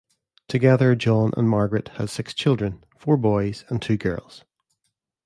Together 0.47 0.95
John 0.95 1.31
and 1.37 1.47
Margaret 1.47 1.89
had 1.89 2.09
six 2.09 2.33
children, 2.33 2.83
four 2.97 3.17
boys 3.17 3.65
and 3.69 3.79
two 3.79 3.97
girls. 3.97 4.43